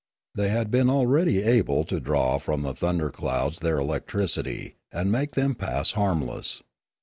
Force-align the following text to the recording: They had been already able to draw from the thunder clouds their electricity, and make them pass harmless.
They 0.33 0.49
had 0.49 0.71
been 0.71 0.89
already 0.89 1.43
able 1.43 1.83
to 1.85 1.99
draw 1.99 2.39
from 2.39 2.63
the 2.63 2.73
thunder 2.73 3.11
clouds 3.11 3.59
their 3.59 3.77
electricity, 3.77 4.77
and 4.91 5.11
make 5.11 5.33
them 5.35 5.53
pass 5.53 5.91
harmless. 5.91 6.63